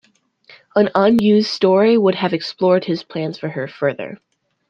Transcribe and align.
An 0.75 0.89
unused 0.95 1.51
story 1.51 1.95
would 1.95 2.15
have 2.15 2.33
explored 2.33 2.85
his 2.85 3.03
plans 3.03 3.37
for 3.37 3.49
her 3.49 3.67
further. 3.67 4.17